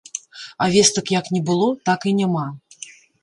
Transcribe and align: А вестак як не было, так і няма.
А 0.63 0.69
вестак 0.75 1.11
як 1.19 1.25
не 1.37 1.41
было, 1.51 1.69
так 1.89 1.99
і 2.13 2.17
няма. 2.23 2.47